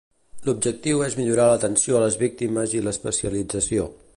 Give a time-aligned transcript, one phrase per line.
[0.45, 3.87] L'objectiu és millorar l'atenció a les víctimes i l'especialització.